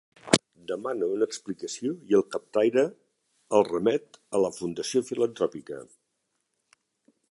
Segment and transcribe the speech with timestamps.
[0.69, 2.85] Demana una explicació i el captaire
[3.59, 5.83] el remet a la Fundació Filantropica.